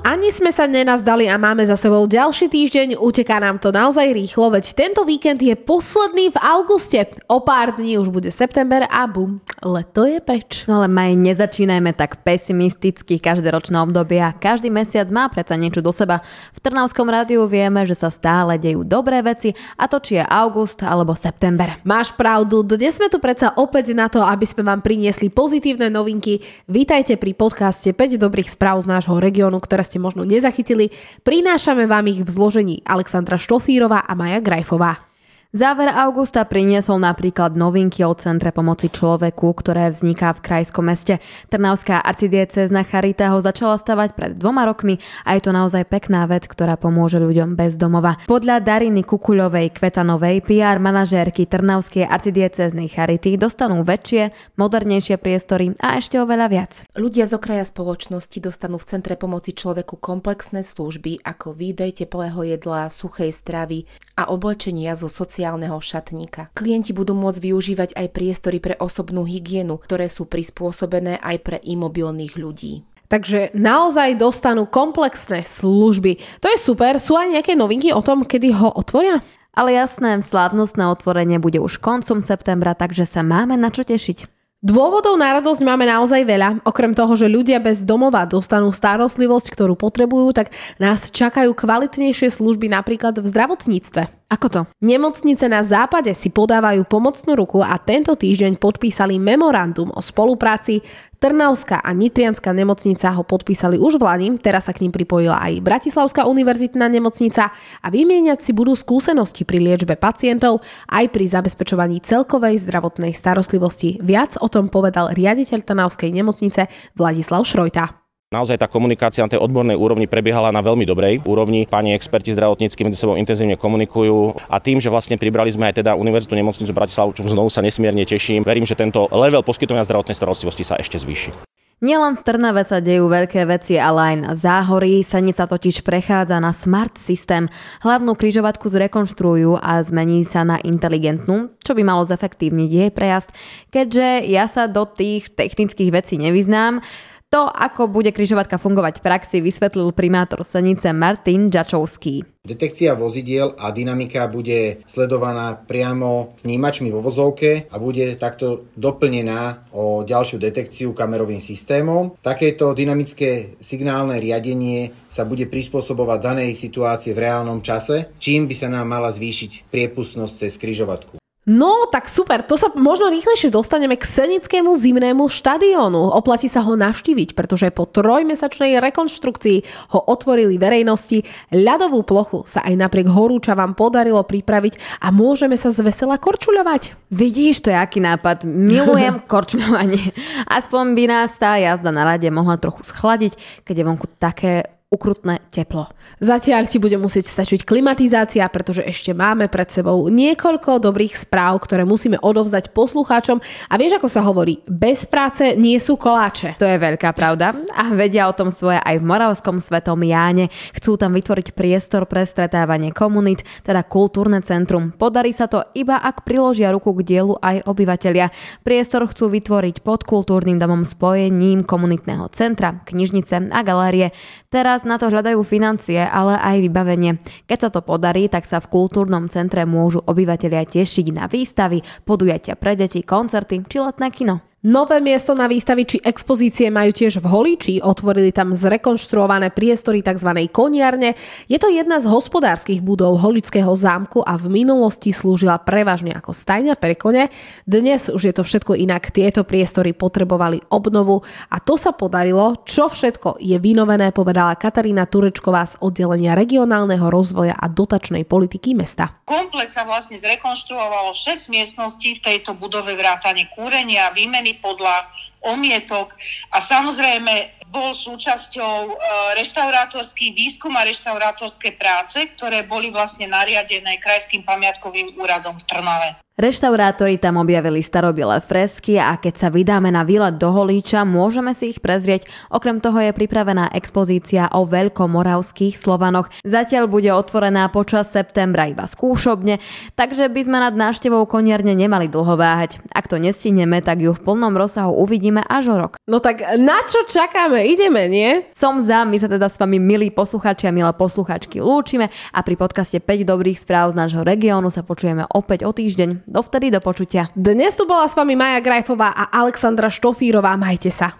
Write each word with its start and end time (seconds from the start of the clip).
Ani 0.00 0.32
sme 0.32 0.48
sa 0.48 0.64
nenazdali 0.64 1.28
a 1.28 1.36
máme 1.36 1.60
za 1.60 1.76
sebou 1.76 2.08
ďalší 2.08 2.48
týždeň, 2.48 2.96
uteká 2.96 3.36
nám 3.36 3.60
to 3.60 3.68
naozaj 3.68 4.08
rýchlo, 4.08 4.48
veď 4.48 4.72
tento 4.72 5.04
víkend 5.04 5.44
je 5.44 5.52
posledný 5.52 6.32
v 6.32 6.40
auguste. 6.40 7.04
O 7.28 7.44
pár 7.44 7.76
dní 7.76 8.00
už 8.00 8.08
bude 8.08 8.32
september 8.32 8.88
a 8.88 9.04
bum, 9.04 9.44
leto 9.60 10.08
je 10.08 10.16
preč. 10.24 10.64
No 10.64 10.80
ale 10.80 10.88
maj, 10.88 11.12
nezačínajme 11.20 11.92
tak 11.92 12.24
pesimisticky 12.24 13.20
každoročné 13.20 13.76
obdobia. 13.76 14.32
Každý 14.32 14.72
mesiac 14.72 15.04
má 15.12 15.28
predsa 15.28 15.60
niečo 15.60 15.84
do 15.84 15.92
seba. 15.92 16.24
V 16.56 16.64
Trnavskom 16.64 17.04
rádiu 17.04 17.44
vieme, 17.44 17.84
že 17.84 17.92
sa 17.92 18.08
stále 18.08 18.56
dejú 18.56 18.88
dobré 18.88 19.20
veci 19.20 19.52
a 19.76 19.84
to 19.84 20.00
či 20.00 20.16
je 20.16 20.24
august 20.24 20.80
alebo 20.80 21.12
september. 21.12 21.76
Máš 21.84 22.16
pravdu, 22.16 22.64
dnes 22.64 22.96
sme 22.96 23.12
tu 23.12 23.20
predsa 23.20 23.52
opäť 23.60 23.92
na 23.92 24.08
to, 24.08 24.24
aby 24.24 24.48
sme 24.48 24.64
vám 24.64 24.80
priniesli 24.80 25.28
pozitívne 25.28 25.92
novinky. 25.92 26.40
Vítajte 26.72 27.20
pri 27.20 27.36
podcaste 27.36 27.92
5 27.92 28.16
dobrých 28.16 28.48
správ 28.48 28.80
z 28.80 28.88
nášho 28.88 29.20
regiónu, 29.20 29.60
ktoré 29.60 29.89
ste 29.90 29.98
možno 29.98 30.22
nezachytili, 30.22 30.94
prinášame 31.26 31.90
vám 31.90 32.06
ich 32.06 32.22
v 32.22 32.30
zložení 32.30 32.86
Alexandra 32.86 33.34
Štofírova 33.34 34.06
a 34.06 34.14
Maja 34.14 34.38
Grajfová. 34.38 35.09
Záver 35.50 35.90
augusta 35.90 36.46
priniesol 36.46 37.02
napríklad 37.02 37.58
novinky 37.58 38.06
o 38.06 38.14
Centre 38.14 38.54
pomoci 38.54 38.86
človeku, 38.86 39.50
ktoré 39.50 39.90
vzniká 39.90 40.30
v 40.38 40.46
krajskom 40.46 40.86
meste. 40.86 41.18
Trnavská 41.50 41.98
arcidiecezna 42.06 42.86
Charita 42.86 43.34
ho 43.34 43.42
začala 43.42 43.74
stavať 43.74 44.14
pred 44.14 44.38
dvoma 44.38 44.62
rokmi 44.62 45.02
a 45.26 45.34
je 45.34 45.42
to 45.42 45.50
naozaj 45.50 45.90
pekná 45.90 46.30
vec, 46.30 46.46
ktorá 46.46 46.78
pomôže 46.78 47.18
ľuďom 47.18 47.58
bez 47.58 47.74
domova. 47.74 48.14
Podľa 48.30 48.62
Dariny 48.62 49.02
Kukuľovej 49.02 49.74
Kvetanovej 49.74 50.46
PR 50.46 50.78
manažérky 50.78 51.50
Trnavskej 51.50 52.06
arcidieceznej 52.06 52.86
Charity 52.86 53.34
dostanú 53.34 53.82
väčšie, 53.82 54.54
modernejšie 54.54 55.18
priestory 55.18 55.74
a 55.82 55.98
ešte 55.98 56.22
oveľa 56.22 56.46
viac. 56.46 56.86
Ľudia 56.94 57.26
z 57.26 57.34
okraja 57.34 57.66
spoločnosti 57.66 58.38
dostanú 58.38 58.78
v 58.78 58.86
Centre 58.86 59.18
pomoci 59.18 59.50
človeku 59.50 59.98
komplexné 59.98 60.62
služby 60.62 61.26
ako 61.26 61.58
výdej 61.58 62.06
teplého 62.06 62.38
jedla, 62.46 62.86
suchej 62.86 63.34
stravy 63.34 63.90
a 64.14 64.30
oblečenia 64.30 64.94
zo 64.94 65.10
sociálnych 65.10 65.39
sociálneho 65.40 65.80
šatníka. 65.80 66.52
Klienti 66.52 66.92
budú 66.92 67.16
môcť 67.16 67.40
využívať 67.40 67.90
aj 67.96 68.12
priestory 68.12 68.60
pre 68.60 68.76
osobnú 68.76 69.24
hygienu, 69.24 69.80
ktoré 69.80 70.12
sú 70.12 70.28
prispôsobené 70.28 71.16
aj 71.16 71.36
pre 71.40 71.56
imobilných 71.64 72.36
ľudí. 72.36 72.84
Takže 73.08 73.56
naozaj 73.56 74.20
dostanú 74.20 74.68
komplexné 74.68 75.48
služby. 75.48 76.44
To 76.44 76.46
je 76.52 76.60
super. 76.60 77.00
Sú 77.00 77.16
aj 77.16 77.32
nejaké 77.32 77.56
novinky 77.56 77.88
o 77.88 78.04
tom, 78.04 78.28
kedy 78.28 78.52
ho 78.52 78.68
otvoria? 78.68 79.24
Ale 79.56 79.72
jasné, 79.72 80.20
slávnostné 80.20 80.84
otvorenie 80.92 81.40
bude 81.40 81.56
už 81.56 81.80
koncom 81.80 82.20
septembra, 82.20 82.76
takže 82.76 83.08
sa 83.08 83.24
máme 83.24 83.56
na 83.56 83.72
čo 83.72 83.80
tešiť. 83.80 84.28
Dôvodov 84.60 85.16
na 85.16 85.40
radosť 85.40 85.64
máme 85.64 85.88
naozaj 85.88 86.20
veľa. 86.20 86.68
Okrem 86.68 86.92
toho, 86.92 87.16
že 87.16 87.32
ľudia 87.32 87.64
bez 87.64 87.80
domova 87.88 88.28
dostanú 88.28 88.68
starostlivosť, 88.76 89.56
ktorú 89.56 89.72
potrebujú, 89.72 90.36
tak 90.36 90.52
nás 90.76 91.08
čakajú 91.08 91.56
kvalitnejšie 91.56 92.28
služby 92.28 92.68
napríklad 92.68 93.16
v 93.16 93.24
zdravotníctve. 93.24 94.19
Ako 94.30 94.46
to? 94.46 94.62
Nemocnice 94.78 95.50
na 95.50 95.66
západe 95.66 96.14
si 96.14 96.30
podávajú 96.30 96.86
pomocnú 96.86 97.34
ruku 97.34 97.66
a 97.66 97.74
tento 97.82 98.14
týždeň 98.14 98.62
podpísali 98.62 99.18
memorandum 99.18 99.90
o 99.90 99.98
spolupráci. 99.98 100.86
Trnavská 101.18 101.82
a 101.82 101.90
Nitrianská 101.90 102.54
nemocnica 102.54 103.10
ho 103.10 103.26
podpísali 103.26 103.74
už 103.74 103.98
v 103.98 104.06
Lani, 104.06 104.28
teraz 104.38 104.70
sa 104.70 104.72
k 104.72 104.86
ním 104.86 104.94
pripojila 104.94 105.34
aj 105.34 105.66
Bratislavská 105.66 106.30
univerzitná 106.30 106.86
nemocnica 106.86 107.50
a 107.82 107.86
vymieňať 107.90 108.40
si 108.40 108.54
budú 108.54 108.72
skúsenosti 108.78 109.42
pri 109.42 109.58
liečbe 109.60 109.98
pacientov 109.98 110.62
aj 110.86 111.10
pri 111.10 111.26
zabezpečovaní 111.26 111.98
celkovej 112.00 112.62
zdravotnej 112.62 113.10
starostlivosti. 113.12 113.98
Viac 113.98 114.38
o 114.38 114.46
tom 114.46 114.70
povedal 114.70 115.10
riaditeľ 115.10 115.66
Trnavskej 115.66 116.08
nemocnice 116.14 116.70
Vladislav 116.94 117.42
Šrojta. 117.42 117.99
Naozaj 118.30 118.62
tá 118.62 118.70
komunikácia 118.70 119.26
na 119.26 119.30
tej 119.34 119.42
odbornej 119.42 119.74
úrovni 119.74 120.06
prebiehala 120.06 120.54
na 120.54 120.62
veľmi 120.62 120.86
dobrej 120.86 121.18
úrovni. 121.26 121.66
Pani 121.66 121.98
experti 121.98 122.30
zdravotnícky 122.30 122.86
medzi 122.86 123.02
sebou 123.02 123.18
intenzívne 123.18 123.58
komunikujú 123.58 124.46
a 124.46 124.62
tým, 124.62 124.78
že 124.78 124.86
vlastne 124.86 125.18
pribrali 125.18 125.50
sme 125.50 125.66
aj 125.66 125.82
teda 125.82 125.98
Univerzitu 125.98 126.38
nemocnicu 126.38 126.70
Bratislavu, 126.70 127.10
čo 127.10 127.26
znovu 127.26 127.50
sa 127.50 127.58
nesmierne 127.58 128.06
teším, 128.06 128.46
verím, 128.46 128.62
že 128.62 128.78
tento 128.78 129.10
level 129.10 129.42
poskytovania 129.42 129.82
zdravotnej 129.82 130.14
starostlivosti 130.14 130.62
sa 130.62 130.78
ešte 130.78 131.02
zvýši. 131.02 131.34
Nielen 131.82 132.14
v 132.14 132.22
Trnave 132.22 132.62
sa 132.62 132.78
dejú 132.78 133.10
veľké 133.10 133.50
veci, 133.50 133.82
ale 133.82 134.14
aj 134.14 134.16
na 134.22 134.32
Záhorí. 134.38 135.02
Sanica 135.02 135.50
totiž 135.50 135.82
prechádza 135.82 136.38
na 136.38 136.54
smart 136.54 137.02
systém. 137.02 137.50
Hlavnú 137.82 138.14
kryžovatku 138.14 138.70
zrekonštruujú 138.70 139.58
a 139.58 139.82
zmení 139.82 140.22
sa 140.22 140.46
na 140.46 140.62
inteligentnú, 140.62 141.50
čo 141.66 141.74
by 141.74 141.82
malo 141.82 142.06
zefektívniť 142.06 142.70
jej 142.70 142.90
prejazd. 142.94 143.34
Keďže 143.74 144.22
ja 144.30 144.46
sa 144.46 144.70
do 144.70 144.86
tých 144.86 145.34
technických 145.34 145.90
vecí 145.90 146.14
nevyznám, 146.14 146.86
to, 147.30 147.46
ako 147.46 147.86
bude 147.86 148.10
križovatka 148.10 148.58
fungovať 148.58 148.98
v 148.98 149.06
praxi, 149.06 149.36
vysvetlil 149.38 149.94
primátor 149.94 150.42
Senice 150.42 150.90
Martin 150.90 151.46
Čačovský. 151.46 152.26
Detekcia 152.42 152.98
vozidiel 152.98 153.54
a 153.54 153.70
dynamika 153.70 154.26
bude 154.26 154.82
sledovaná 154.82 155.54
priamo 155.54 156.34
snímačmi 156.42 156.90
vo 156.90 156.98
vozovke 156.98 157.70
a 157.70 157.76
bude 157.78 158.18
takto 158.18 158.66
doplnená 158.74 159.70
o 159.70 160.02
ďalšiu 160.02 160.42
detekciu 160.42 160.90
kamerovým 160.90 161.38
systémom. 161.38 162.18
Takéto 162.18 162.74
dynamické 162.74 163.54
signálne 163.62 164.18
riadenie 164.18 164.90
sa 165.06 165.22
bude 165.22 165.46
prispôsobovať 165.46 166.18
danej 166.18 166.58
situácie 166.58 167.14
v 167.14 167.30
reálnom 167.30 167.62
čase, 167.62 168.10
čím 168.18 168.50
by 168.50 168.54
sa 168.58 168.66
nám 168.66 168.90
mala 168.90 169.14
zvýšiť 169.14 169.70
priepustnosť 169.70 170.34
cez 170.34 170.58
križovatku. 170.58 171.20
No, 171.48 171.88
tak 171.88 172.12
super, 172.12 172.44
to 172.44 172.60
sa 172.60 172.68
možno 172.76 173.08
rýchlejšie 173.08 173.48
dostaneme 173.48 173.96
k 173.96 174.04
Senickému 174.04 174.76
zimnému 174.76 175.24
štadiónu. 175.32 176.12
Oplatí 176.12 176.52
sa 176.52 176.60
ho 176.60 176.76
navštíviť, 176.76 177.32
pretože 177.32 177.72
po 177.72 177.88
trojmesačnej 177.88 178.76
rekonštrukcii 178.76 179.88
ho 179.96 180.00
otvorili 180.04 180.60
verejnosti. 180.60 181.24
Ľadovú 181.48 182.04
plochu 182.04 182.44
sa 182.44 182.60
aj 182.68 182.84
napriek 182.84 183.08
horúča 183.08 183.56
vám 183.56 183.72
podarilo 183.72 184.20
pripraviť 184.20 185.00
a 185.00 185.08
môžeme 185.08 185.56
sa 185.56 185.72
zvesela 185.72 186.20
korčuľovať. 186.20 187.08
Vidíš, 187.08 187.64
to 187.64 187.72
je 187.72 187.78
aký 187.80 188.04
nápad. 188.04 188.44
Milujem 188.44 189.24
korčuľovanie. 189.32 190.12
Aspoň 190.44 190.92
by 190.92 191.04
nás 191.08 191.40
tá 191.40 191.56
jazda 191.56 191.88
na 191.88 192.04
rade 192.04 192.28
mohla 192.28 192.60
trochu 192.60 192.84
schladiť, 192.84 193.64
keď 193.64 193.74
je 193.80 193.84
vonku 193.88 194.06
také 194.20 194.79
ukrutné 194.90 195.38
teplo. 195.54 195.86
Zatiaľ 196.18 196.66
ti 196.66 196.82
bude 196.82 196.98
musieť 196.98 197.30
stačiť 197.30 197.62
klimatizácia, 197.62 198.42
pretože 198.50 198.82
ešte 198.82 199.14
máme 199.14 199.46
pred 199.46 199.70
sebou 199.70 200.10
niekoľko 200.10 200.82
dobrých 200.82 201.14
správ, 201.14 201.62
ktoré 201.62 201.86
musíme 201.86 202.18
odovzdať 202.18 202.74
poslucháčom. 202.74 203.38
A 203.70 203.74
vieš, 203.78 204.02
ako 204.02 204.10
sa 204.10 204.26
hovorí, 204.26 204.58
bez 204.66 205.06
práce 205.06 205.54
nie 205.54 205.78
sú 205.78 205.94
koláče. 205.94 206.58
To 206.58 206.66
je 206.66 206.74
veľká 206.74 207.14
pravda. 207.14 207.54
A 207.70 207.94
vedia 207.94 208.26
o 208.26 208.34
tom 208.34 208.50
svoje 208.50 208.82
aj 208.82 208.98
v 208.98 209.06
Moravskom 209.06 209.62
svetom 209.62 210.02
Jáne. 210.02 210.50
Chcú 210.74 210.98
tam 210.98 211.14
vytvoriť 211.14 211.54
priestor 211.54 212.10
pre 212.10 212.26
stretávanie 212.26 212.90
komunít, 212.90 213.46
teda 213.62 213.86
kultúrne 213.86 214.42
centrum. 214.42 214.90
Podarí 214.90 215.30
sa 215.30 215.46
to 215.46 215.62
iba 215.78 216.02
ak 216.02 216.26
priložia 216.26 216.74
ruku 216.74 216.90
k 216.98 217.06
dielu 217.06 217.38
aj 217.38 217.62
obyvateľia. 217.62 218.34
Priestor 218.66 219.06
chcú 219.06 219.30
vytvoriť 219.30 219.86
pod 219.86 220.02
kultúrnym 220.02 220.58
domom 220.58 220.82
spojením 220.82 221.62
komunitného 221.62 222.26
centra, 222.34 222.82
knižnice 222.82 223.54
a 223.54 223.60
galérie. 223.62 224.10
Teraz 224.50 224.79
Teraz 224.80 224.96
na 224.96 224.96
to 224.96 225.12
hľadajú 225.12 225.44
financie, 225.44 226.00
ale 226.00 226.40
aj 226.40 226.64
vybavenie. 226.64 227.20
Keď 227.44 227.58
sa 227.60 227.68
to 227.68 227.84
podarí, 227.84 228.32
tak 228.32 228.48
sa 228.48 228.64
v 228.64 228.72
kultúrnom 228.72 229.28
centre 229.28 229.68
môžu 229.68 230.00
obyvateľia 230.08 230.64
tešiť 230.64 231.12
na 231.12 231.28
výstavy, 231.28 231.84
podujatia 232.08 232.56
pre 232.56 232.80
deti, 232.80 233.04
koncerty 233.04 233.60
či 233.68 233.76
letné 233.76 234.08
kino. 234.08 234.49
Nové 234.60 235.00
miesto 235.00 235.32
na 235.32 235.48
výstavy 235.48 235.88
či 235.88 236.04
expozície 236.04 236.68
majú 236.68 236.92
tiež 236.92 237.24
v 237.24 237.32
Holíči. 237.32 237.74
Otvorili 237.80 238.28
tam 238.28 238.52
zrekonštruované 238.52 239.48
priestory 239.56 240.04
tzv. 240.04 240.52
koniarne. 240.52 241.16
Je 241.48 241.56
to 241.56 241.72
jedna 241.72 241.96
z 241.96 242.04
hospodárskych 242.04 242.84
budov 242.84 243.24
Holického 243.24 243.72
zámku 243.72 244.20
a 244.20 244.36
v 244.36 244.52
minulosti 244.52 245.16
slúžila 245.16 245.56
prevažne 245.64 246.12
ako 246.12 246.36
stajňa 246.36 246.76
pre 246.76 246.92
kone. 246.92 247.32
Dnes 247.64 248.12
už 248.12 248.20
je 248.20 248.34
to 248.36 248.44
všetko 248.44 248.76
inak. 248.76 249.08
Tieto 249.08 249.48
priestory 249.48 249.96
potrebovali 249.96 250.60
obnovu 250.68 251.24
a 251.48 251.56
to 251.56 251.80
sa 251.80 251.96
podarilo. 251.96 252.60
Čo 252.68 252.92
všetko 252.92 253.40
je 253.40 253.56
vynovené, 253.56 254.12
povedala 254.12 254.60
Katarína 254.60 255.08
Turečková 255.08 255.72
z 255.72 255.80
oddelenia 255.80 256.36
regionálneho 256.36 257.08
rozvoja 257.08 257.56
a 257.56 257.64
dotačnej 257.64 258.28
politiky 258.28 258.76
mesta. 258.76 259.24
Komplet 259.24 259.72
sa 259.72 259.88
vlastne 259.88 260.20
zrekonštruovalo 260.20 261.16
6 261.16 261.48
miestností 261.48 262.20
v 262.20 262.28
tejto 262.28 262.52
budove 262.52 262.92
vrátane 262.92 263.48
kúrenia, 263.56 264.12
výmeny 264.12 264.49
výmeny 264.50 264.58
podľa 264.58 265.06
omietok 265.46 266.12
a 266.50 266.58
samozrejme 266.58 267.62
bol 267.70 267.94
súčasťou 267.94 268.76
e, 268.90 268.92
reštaurátorský 269.38 270.34
výskum 270.34 270.74
a 270.74 270.82
reštaurátorské 270.82 271.78
práce, 271.78 272.18
ktoré 272.34 272.66
boli 272.66 272.90
vlastne 272.90 273.30
nariadené 273.30 274.02
Krajským 274.02 274.42
pamiatkovým 274.42 275.14
úradom 275.14 275.54
v 275.54 275.66
Trnave. 275.70 276.08
Reštaurátori 276.40 277.20
tam 277.20 277.36
objavili 277.36 277.84
starobilé 277.84 278.40
fresky 278.40 278.96
a 278.96 279.20
keď 279.20 279.34
sa 279.36 279.48
vydáme 279.52 279.92
na 279.92 280.08
výlet 280.08 280.40
do 280.40 280.48
Holíča, 280.48 281.04
môžeme 281.04 281.52
si 281.52 281.76
ich 281.76 281.84
prezrieť. 281.84 282.24
Okrem 282.48 282.80
toho 282.80 282.96
je 282.96 283.12
pripravená 283.12 283.68
expozícia 283.76 284.48
o 284.56 284.64
veľkomoravských 284.64 285.76
Slovanoch. 285.76 286.32
Zatiaľ 286.40 286.88
bude 286.88 287.12
otvorená 287.12 287.68
počas 287.68 288.08
septembra 288.08 288.72
iba 288.72 288.88
skúšobne, 288.88 289.60
takže 290.00 290.32
by 290.32 290.40
sme 290.40 290.64
nad 290.64 290.72
návštevou 290.72 291.28
koniarne 291.28 291.76
nemali 291.76 292.08
dlho 292.08 292.40
váhať. 292.40 292.80
Ak 292.88 293.12
to 293.12 293.20
nestihneme, 293.20 293.84
tak 293.84 294.00
ju 294.00 294.16
v 294.16 294.24
plnom 294.24 294.56
rozsahu 294.56 294.96
uvidíme 294.96 295.44
až 295.44 295.76
o 295.76 295.76
rok. 295.76 296.00
No 296.08 296.24
tak 296.24 296.40
na 296.56 296.80
čo 296.88 297.04
čakáme? 297.04 297.68
Ideme, 297.68 298.08
nie? 298.08 298.48
Som 298.56 298.80
za, 298.80 299.04
my 299.04 299.20
sa 299.20 299.28
teda 299.28 299.52
s 299.52 299.60
vami 299.60 299.76
milí 299.76 300.08
posluchači 300.08 300.64
a 300.64 300.72
milé 300.72 300.88
posluchačky 300.96 301.60
lúčime 301.60 302.08
a 302.32 302.40
pri 302.40 302.56
podcaste 302.56 302.96
5 302.96 303.28
dobrých 303.28 303.60
správ 303.60 303.92
z 303.92 304.00
nášho 304.00 304.24
regiónu 304.24 304.72
sa 304.72 304.80
počujeme 304.80 305.28
opäť 305.36 305.68
o 305.68 305.76
týždeň. 305.76 306.29
Dovtedy 306.30 306.70
do 306.70 306.78
počutia. 306.78 307.26
Dnes 307.34 307.74
tu 307.74 307.90
bola 307.90 308.06
s 308.06 308.14
vami 308.14 308.38
Maja 308.38 308.62
Grajfová 308.62 309.10
a 309.10 309.34
Alexandra 309.34 309.90
Štofírová. 309.90 310.54
Majte 310.54 310.94
sa. 310.94 311.10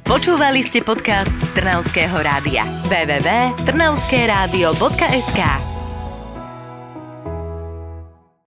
Počúvali 0.00 0.64
ste 0.64 0.80
podcast 0.80 1.36
Trnavského 1.52 2.16
rádia. 2.24 2.64
www.trnavskeradio.sk 2.88 5.65